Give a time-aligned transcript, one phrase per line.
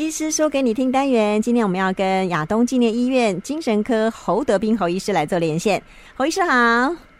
[0.00, 5.80] 医师说给你听单元，今天我们要跟亚东纪念医院精神科侯德斌侯医师来做连线。
[6.16, 6.50] 侯医师好，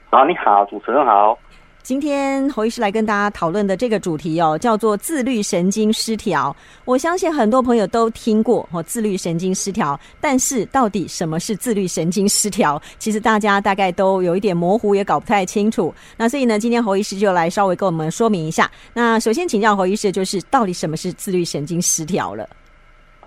[0.08, 1.38] 好，你好，主持人好。
[1.82, 6.56] 今天侯医师来跟大家讨论的这个主题哦，叫做自律神经失调。
[6.86, 9.98] 我相信很多朋友都听过哦，自律神经失调。
[10.18, 12.80] 但是到底什么是自律神经失调？
[12.98, 15.94] 其实大家大概都有一点模糊，也搞不太清楚。
[16.16, 18.70] 那所以呢，今天侯医师就来稍微跟我们说明一下。
[18.94, 22.48] 那首先请教侯医师，就是到底什么是自律神经失调了？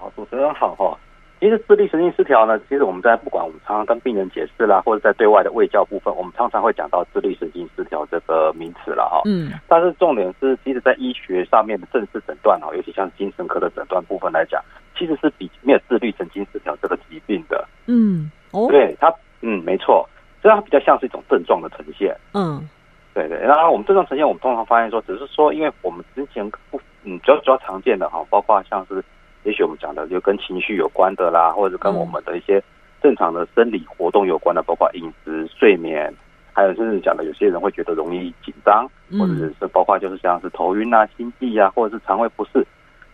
[0.03, 0.97] 好，主持人好哈。
[1.39, 9.21] 其实自律神经失调呢，其实我们在不管我们常常跟病人解释啦，或者在对外的卫教部分，我们常常会讲到自律神经失调这个名词了哈。
[9.25, 9.51] 嗯。
[9.67, 14.61] 但是重点是，其实，在医学上面的正式诊断哈，尤其像精神科的诊断部分来讲，
[14.97, 17.65] 其实是比没有自律神经失调这个疾病的。
[17.87, 18.29] 嗯。
[18.51, 18.67] 哦。
[18.69, 20.07] 对它，嗯，没错，
[20.41, 22.13] 所以它比较像是一种症状的呈现。
[22.33, 22.67] 嗯。
[23.13, 29.03] 对对，然后我们症状呈现，我们通常发现说，只是说，因为我们之前不，嗯，比较比较常见的哈，包括像是。
[29.43, 32.63] 也许我们讲的就跟情绪有关的啦，或者是跟我们的一些
[33.01, 36.13] 正常的生理活动有关的，包括饮食、睡眠，
[36.53, 42.65] 还有甚至讲的有些人会觉得容易紧张，或者是包括就是像是头晕啊、心悸啊，或者是肠胃不适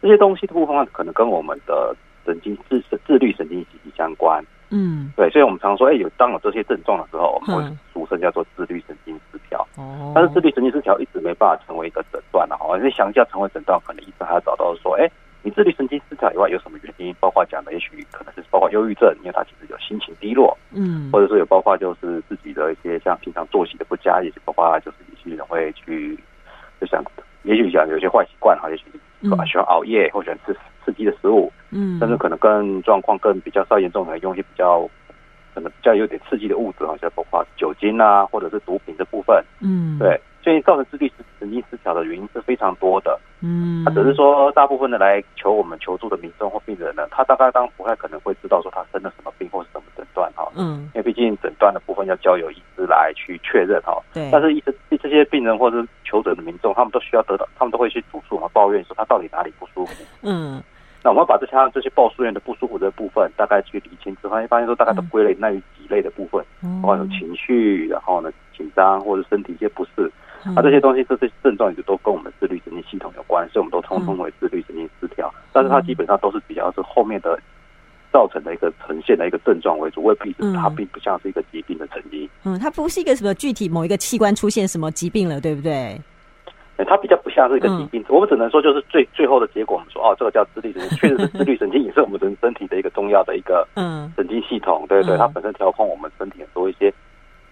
[0.01, 1.95] 这些东西的部分，可能跟我们的
[2.25, 4.43] 神经自自律神经息息相关。
[4.69, 9.67] 嗯，对，所以我们常说，哎，有当有这些症状的时候，我们会俗称叫做自律神经失调。
[9.77, 15.09] 哦，但是自律神经失调一直没办法成为一个诊断的哈，因为想要成为诊断，可能医生还要找到说，哎。
[15.41, 17.15] 你自律神经失调以外有什么原因？
[17.19, 26.17] 包括讲的，也许可能是包括忧郁症，因为他其实有心情低落，嗯，或者说有包括就是自己的一些像平常作息的不佳，也许包括就是有些人会去
[26.81, 27.03] 就像，
[27.43, 28.83] 也许讲有些坏习惯哈，也许
[29.21, 34.89] 喜欢熬夜或者吃刺激的食物，嗯，但是可能更状况更比较稍严重的用一些比较
[35.53, 43.19] 可能比较有点刺激的物质，好像包括酒精啊，或者是毒品的部分，嗯，对，所以造成自律神经失调的原因是非常多的。
[43.41, 50.49] 嗯，他只是说，大部分的来求我们求助的民众或病人呢，他大概当不太可能会知道说他生了什么病或是什么诊断哈。
[50.55, 53.97] 嗯，因为毕竟诊断的部分要交由医师来去确认哈。
[54.13, 54.29] 对。
[54.31, 60.03] 但是医生这些病人或者是求诊的民众，他们都需要得到，他们都会去主诉嘛，抱怨说他到底哪里不舒服。
[60.21, 60.61] 嗯。
[61.01, 66.43] 那我们把这些这些报诉院的不舒服的部分，大概去理清之后，发现说大概都归类那于几类的部分，
[66.81, 70.11] 包括有情绪，然后呢紧张或者身体一些不适。
[70.55, 75.33] 啊，这些东西这些症状也都跟我们自律神经系统有关，所以我们都通称为自律神经失调。
[75.51, 77.39] 但是它基本上都是比较是后面的
[78.11, 82.29] 造成的一个呈现的一个症状为主，未必是它并不像是一个疾病的成因。
[82.43, 85.99] 嗯，它不是一个什么具体某一个器官出现什么疾病了，对不对？
[86.87, 96.93] 它比较不像是一个疾病，我们只能说就是最最后的结果，我们说哦，这个叫自律神经， 确实是自律神经，也是我们人身体的一个重要的一个嗯神经系统，对对，它本身调控我们身体很多一些。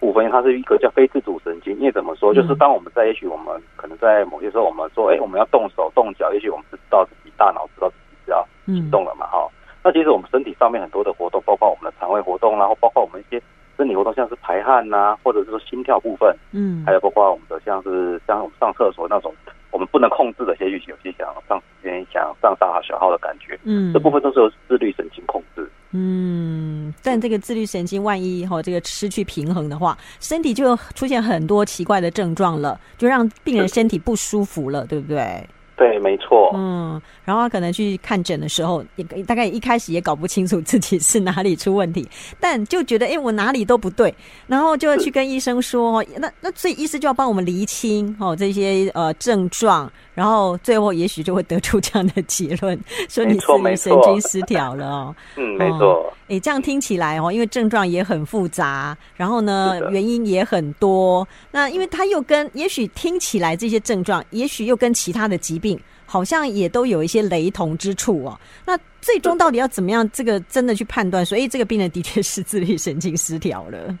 [0.00, 1.76] 部分，它是一个叫非自主神经。
[1.78, 9.48] 因为怎么说，就是当我们在，也许我们可能在某些时候，我们说，哎，我们要动手动脚，也许我们是知道自己大脑知道自己是要行动了嘛，哈。
[9.84, 13.40] 那其实我们身体上面很多的活动，包括我们的肠胃活动，然后包括我们一些
[13.76, 19.32] 生理活动，像是排汗呐、啊，或者是说心跳部分，嗯，还有包括我们的像是像我们上厕所那种
[19.70, 25.47] 我们不能控制的，些，也许有些想上时间想上大号小号的感觉，嗯，这部分都是由自律神经控制。
[25.92, 35.48] 嗯，但这个自律神经万一哈这个失去平衡的话，身体就出现很多奇怪的症状了，就让病人身体不舒服了，对不对？
[35.78, 36.50] 对，没错。
[36.54, 42.06] 嗯，然后他可能去看诊的时候，也大概一开始也搞不清楚自己是哪里出问题，
[42.40, 44.12] 但就觉得哎，我哪里都不对，
[44.48, 52.78] 然后就要去跟医生说，那那所以医生就要帮我们厘清哦这些呃症状，然后最后也许就会得出这样的结论，
[53.08, 55.16] 说你自律神经失调了哦。
[55.36, 56.12] 嗯，没错。
[56.28, 65.78] 哎，这样听起来哦，因为症状也很复杂，然后呢原因也很多，那因为它又跟也许听起来这些症状，也许又跟其他的疾病。
[66.10, 68.40] 好像也都有一些雷同之处哦。
[68.64, 70.10] 那最终到底要怎么样？
[70.10, 73.94] 这个真的去判断，所以这个病人的确是自律神经失调了。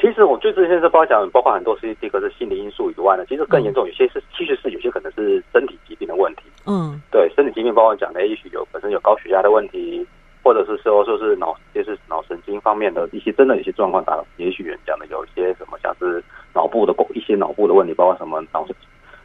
[0.00, 6.42] 其实我最之前是包括讲，包括很多是第一个是心理因素以外呢，其实更严重，有些是其实是有些可能是身体疾病的问题。
[6.66, 10.06] 嗯，对，身体疾病包括讲的，也许有本身有高血压的问题，
[10.50, 16.20] 或者是说说是脑，就是脑神经方面的一些真的一些状况，打也许人讲的有一些什么像是
[16.52, 18.66] 脑部的一些脑部的问题，包括什么脑。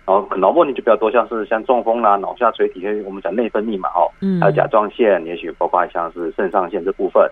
[0.05, 4.07] 然后脑问题就比较多，像是像中风啦、脑下垂体，因为我们讲内分泌嘛，哈，
[4.39, 7.27] 还有甲状腺，也许包括像是肾上腺这部分，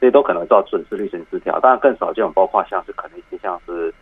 [0.00, 1.60] 这些都可能造成自律神经失调。
[1.60, 3.94] 当然更少见，包括像是可能一些像是，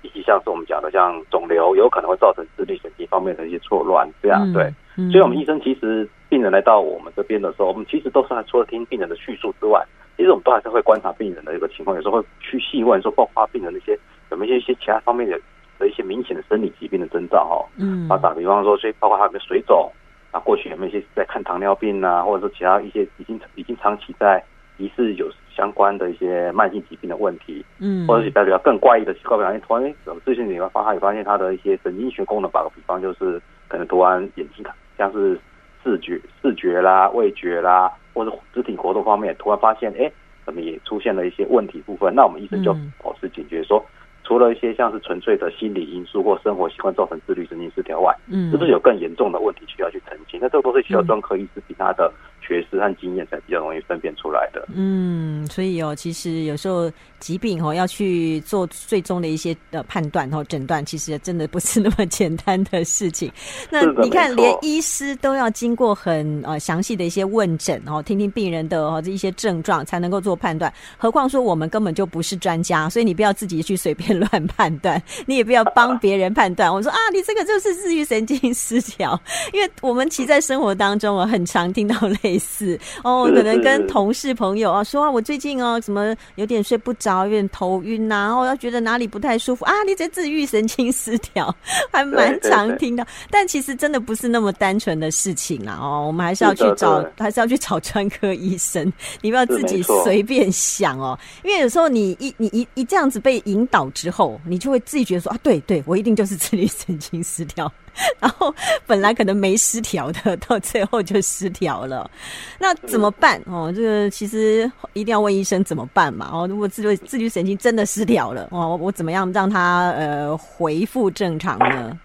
[0.00, 4.72] 一些像是我们讲的像肿瘤，有可能会造成自律神经方面的一些错乱，这样对。
[4.96, 9.84] 所以，我们医生其实病人来到我们这边的时候，我们其实都是除了听病人的叙述之外，
[10.16, 13.98] 其实我们都还是会观察病人的一个情况，有时候会去细问说，包括病人的一些
[14.30, 15.40] 有没有一些其他方面的。
[15.78, 19.92] 的一些明显的生理疾病的征兆哈，嗯，啊，打比方说，所以包括他有没有水肿，
[20.30, 24.42] 啊，过去有没有一些在看糖尿病啊，或者说其他一些已经已经长期在
[24.78, 33.38] 疑似有相关的一些慢性疾病的问题，嗯，或者是比较更怪异的奇怪表现，突然怎么最近你会发现发现他的一些神经学功能，打个比方就是
[33.68, 34.64] 可能突然眼睛
[34.96, 35.38] 像是
[35.86, 40.10] 视觉视觉啦、味觉啦，或者肢体活动方面突然发现，哎，
[40.44, 43.80] 怎么也出现了一些问题部分，那我们医生就保持警觉说。
[44.24, 50.40] 除了一些像是纯粹的心理因素或生活习惯造成自律神经失调外，嗯，是不是有更严重的问题需要去澄清？
[50.42, 52.12] 那这个都是需要专科医师比他的
[52.46, 54.66] 学识和经验才比较容易分辨出来的。
[54.74, 56.90] 嗯，所以哦，其实有时候
[57.20, 63.30] 疾病哦要去做最终的一些的判断和诊断，其实真的不是那么简单的事情。
[63.70, 70.72] 那你看，连医师都要经过很呃详细的一些问诊哦，听听病人的哦这一些症状才能够做判断。
[70.96, 74.06] 何况说我们根本就不是专家，所以你不要自己去随便。
[74.16, 76.72] 乱判断， 你也不要帮别人判断。
[76.72, 79.20] 我说啊，你这个就是自律神经失调，
[79.52, 82.78] 因为我们其实在生活当中啊，很常听到类似。
[83.02, 91.54] 哦，可能跟同事朋友啊说啊，我最近哦什么有点睡不着，有点头晕呐，然后要觉得哪里不太舒服啊，你这自愈神经失调，
[91.92, 93.06] 还蛮常听到。
[93.30, 107.70] 但其实真的不是那么单纯的事情啦哦，我们还是要去找，还是要去找专科医生， 你不要自己随便想哦，因为有时候你一你一一这样子被引导之后，你就会自己觉得说啊，对对，我一定就是自律神经失调，
[108.20, 108.54] 然后
[108.86, 112.10] 本来可能没失调的，到最后就失调了。
[112.60, 113.72] 那怎么办哦？
[113.74, 116.28] 这个其实一定要问医生怎么办嘛。
[116.32, 121.98] 哦，如果自律自律神经真的失调了哦，我怎么样让它呃恢复正常呢？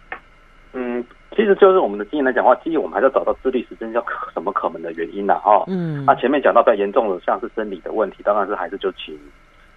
[0.74, 1.04] 嗯，
[1.36, 4.04] 其实就是我们的经验来讲的话，第一我们还是要找到自律神经叫
[4.34, 5.66] 什么可能的原因了哈。
[5.68, 9.20] 嗯，那前面讲到比较严重的像是生理的问题，当然是还是就请。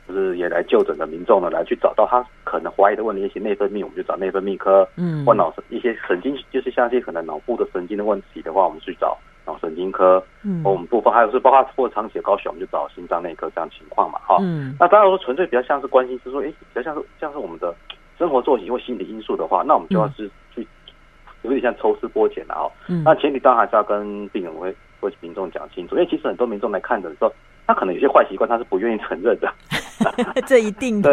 [0.06, 9.16] 就是也来就诊的民众呢，来去找到他可能怀疑的问题，一些内分泌，我们就找内分泌科，嗯，或脑神一些神经，就是像一些可能脑部的神经的问题的话，我们去找
[9.46, 17.74] 脑神经科，嗯，我们部分还有是包括或长期的高血压，我们就找心脏内科这样情况嘛，哈，嗯，那当然说纯粹比较像是关心是说，哎，比较像是像是我们的
[18.18, 20.66] 生活作息或心理因素的话，那我们就要是去
[21.42, 27.32] 有点像抽丝剥茧了哦，嗯，那前提当然还是要跟病人会或民众讲清楚，因为其实很多民众来看的时候，
[27.66, 29.52] 他可能有些坏习惯他是不愿意承认的。
[30.46, 31.10] 这一定的，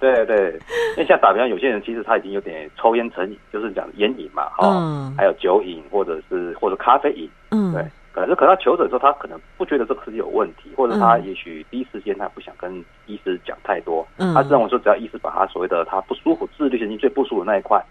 [0.00, 0.52] 对对对，
[0.92, 17.82] 因为像打比方，有些人其实他已经有点抽烟成瘾，就是讲烟瘾嘛，哈、嗯，还有酒瘾或者是或者咖啡瘾，嗯，对，可是可他求诊的时候，他可能不觉得这个事情有问题，或者他也许第一时间他不想跟医师讲太多，嗯，他认为说只要医师把他所谓的他不舒服、自律神经最不舒服的那一块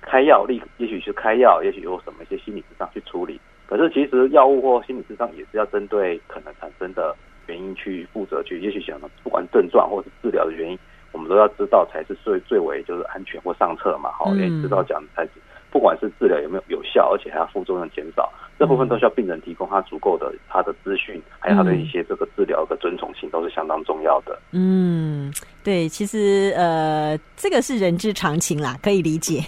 [0.00, 7.14] 开药，立也许是开药，也许有什么一些心理咨商去处理，可是其实药物或心理咨商也是要针对可能产生的。
[7.46, 10.78] 原因去负责去，也许想不管症状或是治疗的原因，
[11.12, 14.10] 我们都要知道才是最最为就是安全或上策嘛。
[14.12, 15.32] 好，也知道讲才是，
[15.70, 24.38] 不管是治疗有没有有效，而且还要副作用减少，这部分都需要病人提供他足够的他的资讯，还有他的一些这个治疗的遵从性都是相当重要的。
[24.52, 25.32] 嗯。
[25.66, 29.44] 对，其实呃，这个是人之常情啦，可以理解。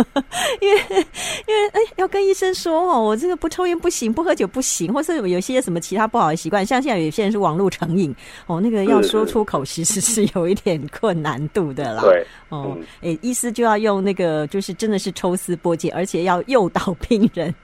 [0.62, 8.16] 因为因为哎，要跟医生说哦，我这个不抽烟不行，不喝酒不行，或是有些什么其他不好的习惯，像现在有些人是网络成瘾
[8.46, 12.00] 哦，那个要说出口，其实是有一点困难度的啦。
[12.00, 17.54] 对，哦，哎，医师就要用那个，就是真的是抽丝剥茧，而且要诱导病人。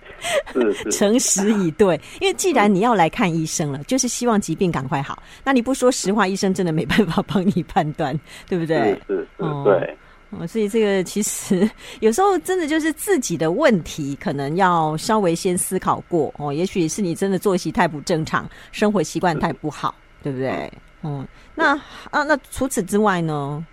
[0.93, 5.23] 诚实以对，因为既然你要来看医生了，就是希望疾病赶快好。
[5.43, 8.77] 那你不说实话，医生真的没办法帮你判断， 对不对？
[9.07, 9.97] 是是是，哦、对。
[10.37, 11.69] 哦，所以这个其实
[12.01, 16.53] 有时候真的就是自己的问题，可能要稍微先思考过哦。
[16.53, 20.73] 也许是你真的作息太不正常，生活习惯太不好，对不对？
[21.05, 21.25] 嗯，
[21.55, 21.77] 那
[22.11, 23.65] 啊，那除此之外呢？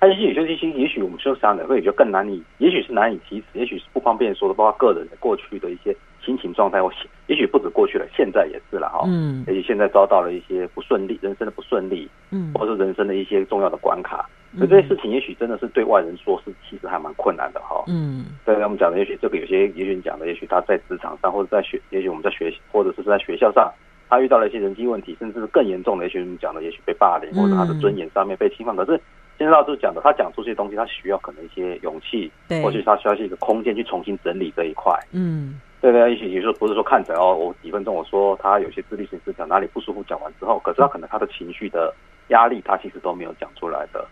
[0.00, 5.94] 但是有些事情，也许我们说伤的会觉得更难以，也许是难以启齿，也许是不方便说的，包括个人的过去的一些
[6.28, 6.92] 心情状态，或
[7.26, 9.04] 也许不止过去了，现在也是了哈。
[9.06, 9.42] 嗯。
[9.46, 17.82] 也许现在遭到了一些不顺利，人生的不顺利，嗯，或者是人生的一些重要的关卡，所以这些事情，也许真的是对外人说是其实还蛮困难的哈。
[17.86, 18.26] 嗯。
[18.44, 23.72] 对，我们讲的，也许这个有些，也许你讲的，也许他在职场上，或者在学，也许我们在学，或者是在学校上，
[24.10, 29.00] 他遇到了一些人际问题，甚至是更严重的，也许我们讲的，也许被霸凌，或者他的尊严上面被侵犯，可是。
[29.38, 34.92] 现在老师讲的，他讲出这些东西，他需要可能一些勇气，对，或许他需要一个空间去重新整理这一块。
[35.12, 41.94] 嗯，对对，也许也就是不是说看着哦，我几分钟我说他有些自律性失调，哪里不舒服，讲完之后，可是他可能他的情绪的
[42.28, 44.06] 压力，他其实都没有讲出来的。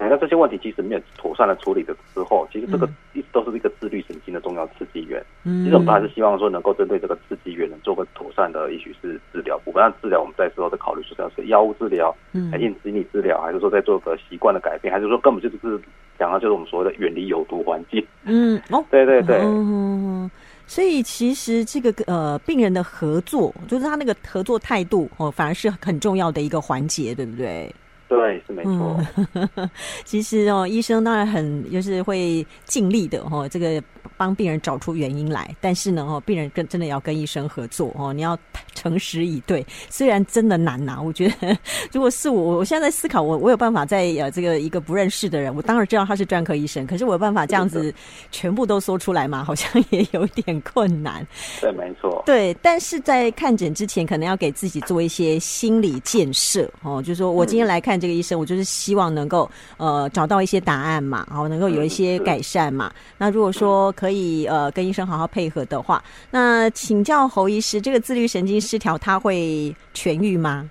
[0.00, 5.20] 那这些问题其实没有妥善的处理的时候，其实这个一直都是一个自律神经的重要刺激源。
[5.42, 9.82] 嗯，其实我们还是希望说能够针对这个刺激源，能做个妥善的，也许是治疗部分。
[9.82, 15.80] 那治疗我们在之后再考虑说，要是药物治疗，嗯，还是心理治疗，还是说在做个习惯的改变，还是说根本就是
[16.16, 18.06] 讲到就是我们所谓的远离有毒环境。
[18.22, 19.38] 嗯，哦，对对对。
[19.40, 20.30] 嗯
[20.68, 27.74] 所以其实这个呃病人的合作，就是他那个合作态度哦，反而是很重要的一个环节，对不对？
[28.08, 28.98] 对，是没错。
[29.34, 29.70] 嗯、
[30.06, 33.82] 其实哦，医生当然很就是会尽力的哦，这个
[34.16, 35.54] 帮病人找出原因来。
[35.60, 38.36] 但是呢，哦，病人跟真的要跟医生合作哦，你要
[38.74, 39.64] 诚实以对。
[39.90, 41.58] 虽然真的难呐、啊，我觉得
[41.92, 47.92] 如果是我，我现在在思考，我我有办法在呃这个一个不认识的人，我当然知道他是专科医生，可是我有办法这样子
[48.30, 49.44] 全部都说出来嘛？
[49.44, 51.26] 好像也有点困难。
[51.60, 52.22] 对，没错。
[52.24, 57.97] 对，但是在看诊之前，可能要给自己做一些心理建设哦，就是说我今天来看。
[57.98, 62.92] 这个医生，我就是希望能够呃找到一些答案嘛，然后能够有一些改善嘛。
[62.94, 70.68] 嗯、那如果说可以呃跟医生好好配合的话，那请教侯医师，这个自律神经失调它会痊愈吗？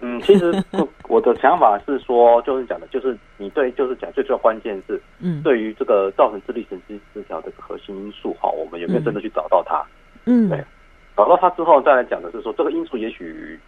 [0.00, 0.52] 嗯，其实
[1.08, 9.82] 我的想法是说，就是讲的，就是你对，就是讲最重要关键是，嗯，对于这个造成自律神经失调的核心因素哈，我们有没有真的去找到它？
[10.24, 10.62] 嗯，对，
[11.16, 13.58] 找到它之后再来讲的是说，这个因素也许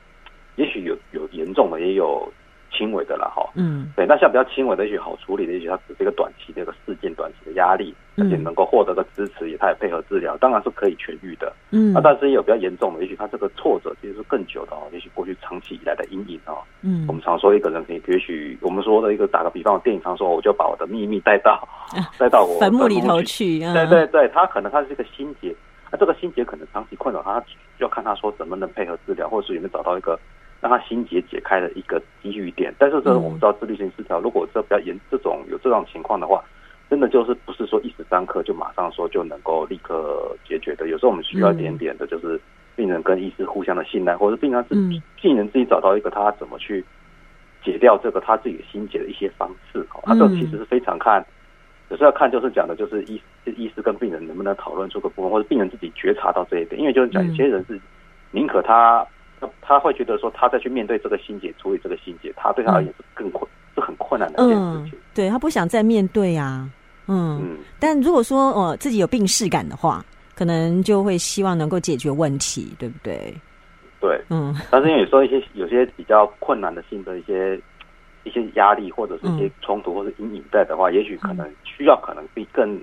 [0.57, 2.31] 也许有有严重的，也有。
[2.71, 21.67] 轻微的了哈，嗯，对，那像比较轻微的，也许好处理的，也许它只是一个短期的一个事件，短期的压力，而且能够获得个支持，也它也配合治疗，当然是可以痊愈的，嗯，啊，但是也有比较严重的，也许他这个挫折其实是更久的哦，也许过去长期以来的阴影哦，嗯，我们常说一个人可以，也许我们说的一个打个比方，电影常说，我就把我的秘密带到
[22.19, 25.55] 带到我坟墓里头去，对对对，他可能他是一个心结，
[25.91, 27.41] 那这个心结可能长期困扰他，
[27.79, 30.19] 就要看他说怎么能配合治疗，或者是有没有找到一个。
[30.61, 36.43] 让他心结解开了一个机遇点，但是这我们知道自律性失调，如果这比较严这种有这种情况的话，
[36.89, 40.89] 真的就是不是说一时三刻就马上说就能够立刻解决的。
[40.89, 42.41] 有时候我们需要一点点的，就是
[42.75, 44.75] 病人跟医师互相的信赖，或者病人自
[45.21, 46.85] 病人自己找到一个他怎么去
[47.63, 49.85] 解掉这个他自己的心结的一些方式。
[49.91, 51.25] 哈，他这其实是非常看，
[51.91, 56.81] 有时候要看就是讲的就是医医师跟病人能不能讨论出个部分，或者病人自己觉察到这一点。
[56.81, 57.79] 因为就是讲有些人是
[58.31, 59.07] 宁可他。
[59.61, 64.99] 他会觉得说，他再去面对这个心结，处理这个心结，他对他而言是更困，是很困难的一件事情。
[64.99, 66.71] 嗯、对他不想再面对呀、啊，
[67.09, 67.41] 嗯。
[67.43, 73.35] 嗯，但如果说哦、呃、自己有病逝感的话，可能就会希望能够解决问题，对不对？
[74.01, 74.55] 对，嗯。
[74.71, 77.61] 但是因为有时候一些有些比较困难的性的一些
[78.25, 82.81] 一些压力，或者是一些冲突或者阴影在的话，嗯、也许可能需要可能比更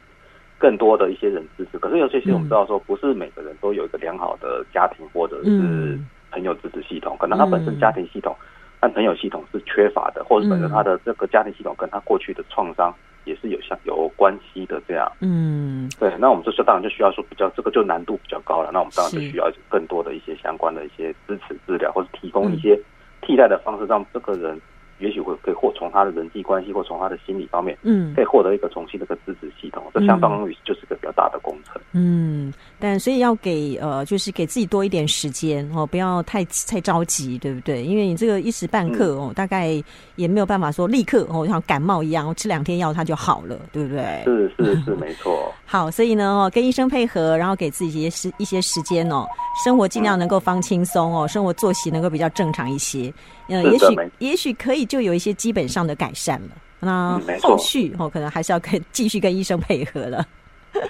[0.59, 1.79] 更多的一些人支持。
[1.79, 5.97] 可是有些其实我们知道说，不是每个人都有一个良好的家庭，或者是。
[6.33, 8.35] 嗯朋友支持系统，可能他本身家庭系统
[8.79, 12.91] 但朋友系统是缺乏的，或者本身他的这个家庭系统跟他过去的创伤
[13.23, 14.81] 也是有相有关系的。
[14.87, 22.77] 这样，嗯，对，那我们这时候当然就需要说比较这个就难度比较高了，那我们当然就需要更多的一些相关的一些支持治疗，或者提供一些
[23.21, 24.59] 替代的方式，让这个人。
[25.03, 29.83] 也许会可以获从他的人际关系，或从他的心理方面，嗯，可以获得一个重新的一个支持系统。
[29.93, 31.81] 这相当于就是个比较大的工程。
[31.91, 37.83] 嗯，但所以要给呃，就是给自己多一点时间哦，不要太太着急，对不对？
[37.83, 39.83] 因为你这个一时半刻哦，嗯、大概
[40.15, 44.23] 也没有办法说立刻哦，像感冒一样，我吃两天药它就好了，对不对？
[44.23, 45.51] 是是是， 没错。
[45.65, 49.27] 好，所以呢，哦，跟医生配合，然后给自己一些时一些时间哦，
[49.63, 53.13] 生活尽量能够放轻松哦，生活作息能够比较正常一些。
[53.49, 53.85] 嗯，也许
[54.19, 56.49] 也许可以就有一些基本上的改善了。
[56.79, 60.23] 那后续哦，可能还是要跟继续跟医生配合了。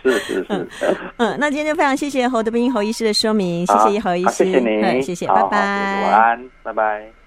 [0.04, 0.68] 是是是。
[1.16, 7.23] 嗯，那今天就非常谢谢侯德斌侯医师的说明，谢谢侯医师，谢谢您，谢谢，拜拜，晚安，拜拜。